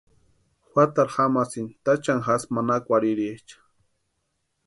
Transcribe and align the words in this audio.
Juatarhu 0.69 1.13
jamasïnti 1.15 1.77
táchani 1.85 2.25
jasï 2.27 2.47
manakwarhiriecha. 2.55 3.57